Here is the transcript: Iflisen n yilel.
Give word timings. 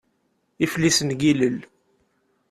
Iflisen 0.65 1.09
n 1.17 1.19
yilel. 1.19 1.59